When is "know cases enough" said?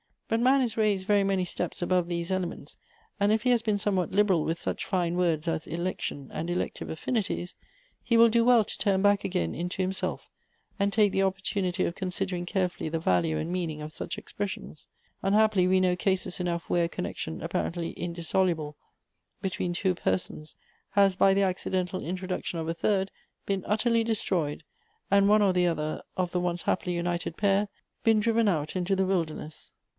15.81-16.67